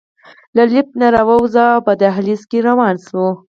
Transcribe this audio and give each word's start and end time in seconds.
له 0.55 0.63
لفټ 0.71 0.91
نه 1.01 1.07
راووځو 1.15 1.65
او 1.75 1.79
په 1.87 1.93
دهلېز 2.01 2.41
کې 2.49 2.59
روان 2.69 2.95
شو. 3.07 3.25